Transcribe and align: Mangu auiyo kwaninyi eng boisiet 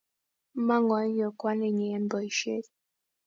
Mangu 0.67 0.93
auiyo 0.99 1.27
kwaninyi 1.39 1.85
eng 1.95 2.07
boisiet 2.11 2.65